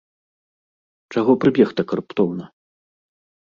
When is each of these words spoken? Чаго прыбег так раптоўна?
Чаго 1.15 1.31
прыбег 1.45 1.69
так 1.81 1.89
раптоўна? 2.03 2.45